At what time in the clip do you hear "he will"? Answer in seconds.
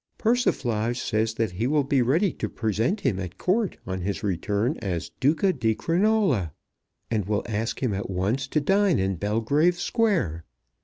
1.51-1.83